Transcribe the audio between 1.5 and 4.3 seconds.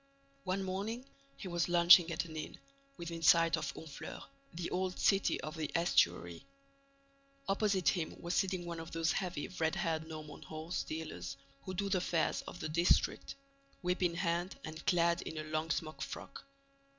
lunching at an inn, within sight of Honfleur,